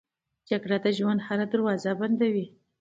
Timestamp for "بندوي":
1.99-2.45